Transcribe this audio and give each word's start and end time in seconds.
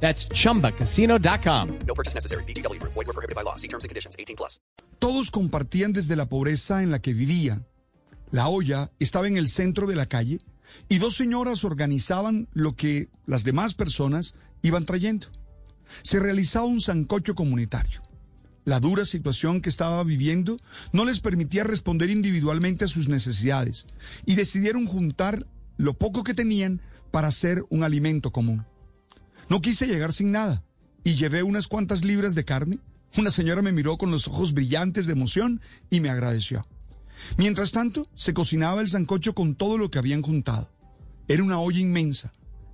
That's 0.00 0.28
chumbacasino.com. 0.28 1.68
No 1.86 1.94
purchase 1.94 2.14
necessary. 2.14 2.44
BGW. 2.44 2.80
Void 2.82 2.94
were 2.94 3.12
prohibited 3.12 3.34
by 3.34 3.42
law. 3.42 3.56
See 3.56 3.68
terms 3.68 3.84
and 3.84 3.90
conditions. 3.90 4.14
18 4.18 4.36
plus. 4.36 4.60
Todos 4.98 5.30
compartían 5.30 5.92
desde 5.92 6.16
la 6.16 6.26
pobreza 6.26 6.82
en 6.82 6.90
la 6.90 7.00
que 7.00 7.12
vivían. 7.12 7.66
La 8.30 8.48
olla 8.48 8.90
estaba 8.98 9.26
en 9.26 9.36
el 9.36 9.48
centro 9.48 9.86
de 9.86 9.94
la 9.94 10.06
calle 10.06 10.40
y 10.88 10.98
dos 10.98 11.14
señoras 11.14 11.64
organizaban 11.64 12.48
lo 12.52 12.74
que 12.74 13.08
las 13.26 13.44
demás 13.44 13.74
personas 13.74 14.34
iban 14.62 14.84
trayendo. 14.84 15.28
Se 16.02 16.18
realizaba 16.18 16.66
un 16.66 16.80
sancocho 16.80 17.34
comunitario. 17.34 18.02
La 18.64 18.80
dura 18.80 19.04
situación 19.04 19.60
que 19.60 19.68
estaba 19.68 20.02
viviendo 20.02 20.58
no 20.92 21.04
les 21.04 21.20
permitía 21.20 21.62
responder 21.62 22.10
individualmente 22.10 22.84
a 22.84 22.88
sus 22.88 23.08
necesidades 23.08 23.86
y 24.24 24.34
decidieron 24.34 24.86
juntar 24.86 25.46
lo 25.76 25.94
poco 25.94 26.24
que 26.24 26.34
tenían 26.34 26.80
para 27.12 27.28
hacer 27.28 27.64
un 27.68 27.84
alimento 27.84 28.32
común. 28.32 28.66
No 29.48 29.60
quise 29.60 29.86
llegar 29.86 30.12
sin 30.12 30.32
nada 30.32 30.64
y 31.04 31.14
llevé 31.14 31.42
unas 31.42 31.68
cuantas 31.68 32.04
libras 32.04 32.34
de 32.34 32.44
carne. 32.44 32.78
Una 33.16 33.30
señora 33.30 33.62
me 33.62 33.72
miró 33.72 33.96
con 33.96 34.10
los 34.10 34.26
ojos 34.26 34.52
brillantes 34.52 35.06
de 35.06 35.12
emoción 35.12 35.60
y 35.88 36.00
me 36.00 36.10
agradeció. 36.10 36.66
Mientras 37.38 37.70
tanto, 37.70 38.08
se 38.14 38.34
cocinaba 38.34 38.80
el 38.80 38.88
sancocho 38.88 39.34
con 39.34 39.54
todo 39.54 39.78
lo 39.78 39.90
que 39.90 39.98
habían 39.98 40.22
juntado. 40.22 40.68
Era 41.28 41.44
una 41.44 41.60
olla 41.60 41.78
inmensa, 41.78 42.32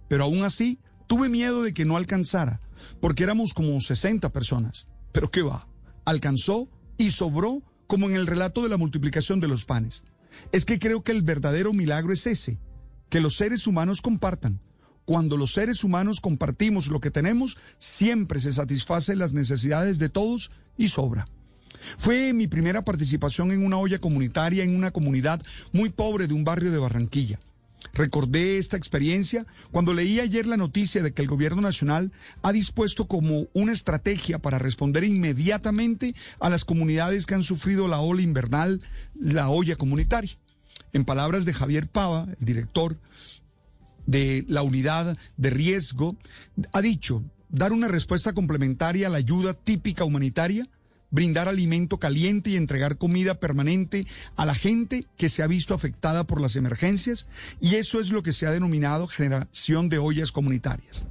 pero 0.09 0.25
aún 0.25 0.45
así 0.45 0.79
tuve 1.06 1.29
miedo 1.29 1.62
de 1.62 1.75
que 1.75 1.84
no 1.84 1.97
alcanzara, 1.97 2.61
porque 3.01 3.23
éramos 3.23 3.53
como 3.53 3.79
60 3.79 4.31
personas. 4.31 4.86
Pero 5.12 5.31
qué 5.31 5.42
va, 5.42 5.69
alcanzó 6.05 6.69
y 6.97 7.11
sobró 7.11 7.62
como 7.86 8.09
en 8.09 8.17
el 8.17 8.27
relato 8.27 8.62
de 8.62 8.70
la 8.70 8.79
multiplicación 8.79 9.41
de 9.41 9.48
los 9.48 9.67
panes. 9.67 10.05
Es 10.53 10.64
que 10.64 10.79
creo 10.79 11.03
que 11.03 11.12
el 11.12 11.23
verdadero 11.23 11.75
milagro 11.75 12.14
es 12.14 12.27
ese, 12.27 12.59
que 13.11 13.20
los 13.20 13.36
seres 13.36 13.67
humanos 13.67 14.01
compartan. 14.01 14.61
Cuando 15.12 15.36
los 15.36 15.52
seres 15.52 15.84
humanos 15.84 16.20
compartimos 16.20 16.86
lo 16.86 16.98
que 16.98 17.10
tenemos, 17.10 17.58
siempre 17.77 18.41
se 18.41 18.50
satisfacen 18.50 19.18
las 19.18 19.34
necesidades 19.34 19.98
de 19.98 20.08
todos 20.08 20.50
y 20.78 20.88
sobra. 20.88 21.28
Fue 21.98 22.32
mi 22.32 22.46
primera 22.46 22.80
participación 22.80 23.52
en 23.52 23.62
una 23.62 23.77
olla 23.77 23.98
comunitaria 23.98 24.64
en 24.64 24.74
una 24.74 24.90
comunidad 24.90 25.42
muy 25.70 25.90
pobre 25.90 26.28
de 26.28 26.33
un 26.33 26.44
barrio 26.44 26.70
de 26.72 26.78
Barranquilla. 26.78 27.40
Recordé 27.92 28.56
esta 28.56 28.78
experiencia 28.78 29.44
cuando 29.70 29.92
leí 29.92 30.18
ayer 30.18 30.46
la 30.46 30.56
noticia 30.56 31.02
de 31.02 31.12
que 31.12 31.20
el 31.20 31.28
gobierno 31.28 31.60
nacional 31.60 32.10
ha 32.40 32.50
dispuesto 32.50 33.06
como 33.06 33.48
una 33.52 33.72
estrategia 33.72 34.38
para 34.38 34.58
responder 34.58 35.05
inmediatamente 35.05 36.14
a 36.40 36.48
las 36.48 36.64
comunidades 36.64 37.27
que 37.27 37.34
han 37.34 37.42
sufrido 37.42 37.86
la 37.86 38.00
ola 38.00 38.22
invernal, 38.22 38.80
la 39.14 39.50
olla 39.50 39.77
comunitaria. 39.77 40.38
En 40.94 41.05
palabras 41.05 41.44
de 41.44 41.52
Javier 41.52 41.86
Pava, 41.86 42.28
el 42.40 42.46
director 42.46 42.96
de 44.06 44.45
la 44.48 44.62
unidad 44.62 45.17
de 45.36 45.50
riesgo, 45.50 46.17
ha 46.72 46.81
dicho 46.81 47.22
dar 47.48 47.72
una 47.72 47.89
respuesta 47.89 48.33
complementaria 48.33 49.06
a 49.06 49.11
la 49.11 49.19
ayuda 49.19 49.55
típica 49.55 50.05
humanitaria, 50.05 50.67
brindar 51.11 51.47
alimento 51.47 51.98
caliente 51.98 52.50
y 52.50 52.56
entregar 52.56 52.97
comida 52.97 53.39
permanente 53.39 54.06
a 54.34 54.47
la 54.47 54.55
gente 54.55 55.06
que 55.19 55.28
se 55.28 55.42
ha 55.42 55.47
visto 55.47 55.75
afectada 55.75 56.25
por 56.25 56.41
las 56.41 56.56
emergencias, 56.56 57.27
y 57.61 57.77
eso 57.77 58.00
es 58.00 58.11
lo 58.11 58.23
que 58.23 58.33
se 58.33 58.47
ha 58.47 58.50
denominado 58.50 59.06
generación 59.06 59.89
de 59.90 59.98
ollas 59.98 60.33
comunitarias. 60.33 61.05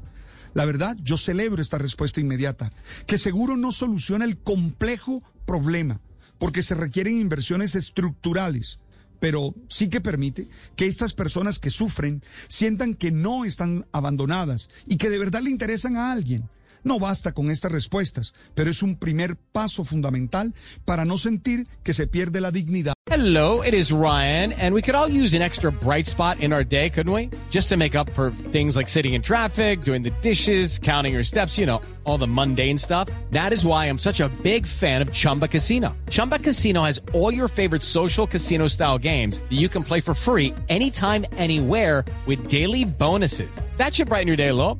La 0.53 0.65
verdad, 0.65 0.97
yo 1.01 1.17
celebro 1.17 1.61
esta 1.61 1.77
respuesta 1.77 2.19
inmediata, 2.19 2.71
que 3.05 3.17
seguro 3.17 3.55
no 3.55 3.71
soluciona 3.71 4.25
el 4.25 4.37
complejo 4.37 5.23
problema, 5.45 6.01
porque 6.39 6.63
se 6.63 6.73
requieren 6.73 7.19
inversiones 7.19 7.75
estructurales, 7.75 8.79
pero 9.21 9.53
sí 9.69 9.87
que 9.87 10.01
permite 10.01 10.47
que 10.75 10.87
estas 10.87 11.13
personas 11.13 11.59
que 11.59 11.69
sufren 11.69 12.23
sientan 12.47 12.95
que 12.95 13.11
no 13.11 13.45
están 13.45 13.85
abandonadas 13.91 14.69
y 14.87 14.97
que 14.97 15.11
de 15.11 15.19
verdad 15.19 15.43
le 15.43 15.51
interesan 15.51 15.95
a 15.95 16.11
alguien. 16.11 16.49
No 16.83 16.99
basta 16.99 17.33
con 17.33 17.51
estas 17.51 17.71
respuestas, 17.71 18.33
pero 18.55 18.69
es 18.69 18.81
un 18.81 18.95
primer 18.95 19.35
paso 19.35 19.85
fundamental 19.85 20.53
para 20.85 21.05
no 21.05 21.17
sentir 21.17 21.67
que 21.83 21.93
se 21.93 22.07
pierde 22.07 22.41
la 22.41 22.51
dignidad. 22.51 22.93
Hello, 23.09 23.61
it 23.61 23.73
is 23.73 23.91
Ryan, 23.91 24.53
and 24.53 24.73
we 24.73 24.81
could 24.81 24.95
all 24.95 25.07
use 25.07 25.33
an 25.33 25.41
extra 25.41 25.71
bright 25.71 26.07
spot 26.07 26.39
in 26.39 26.53
our 26.53 26.63
day, 26.63 26.89
couldn't 26.89 27.11
we? 27.11 27.29
Just 27.49 27.69
to 27.69 27.77
make 27.77 27.95
up 27.95 28.09
for 28.11 28.31
things 28.51 28.75
like 28.75 28.87
sitting 28.89 29.13
in 29.13 29.21
traffic, 29.21 29.81
doing 29.81 30.01
the 30.01 30.11
dishes, 30.21 30.79
counting 30.79 31.13
your 31.13 31.23
steps, 31.23 31.57
you 31.57 31.65
know, 31.65 31.81
all 32.05 32.17
the 32.17 32.27
mundane 32.27 32.77
stuff. 32.77 33.09
That 33.31 33.51
is 33.51 33.65
why 33.65 33.87
I'm 33.87 33.97
such 33.97 34.21
a 34.21 34.29
big 34.43 34.65
fan 34.65 35.01
of 35.01 35.11
Chumba 35.11 35.47
Casino. 35.47 35.95
Chumba 36.09 36.39
Casino 36.39 36.83
has 36.83 37.01
all 37.13 37.33
your 37.33 37.47
favorite 37.47 37.83
social 37.83 38.25
casino 38.25 38.67
style 38.67 38.97
games 38.97 39.39
that 39.39 39.57
you 39.57 39.67
can 39.67 39.83
play 39.83 39.99
for 39.99 40.13
free 40.13 40.53
anytime, 40.69 41.25
anywhere 41.33 42.05
with 42.25 42.49
daily 42.49 42.85
bonuses. 42.85 43.49
That 43.77 43.93
should 43.93 44.07
brighten 44.07 44.27
your 44.27 44.37
day 44.37 44.49
a 44.49 44.53
little. 44.53 44.79